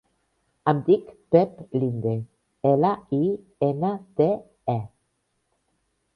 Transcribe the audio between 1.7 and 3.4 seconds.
Linde: ela, i,